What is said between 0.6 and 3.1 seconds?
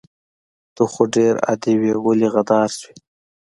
ته خو ډير عادي وي ولې غدار شوي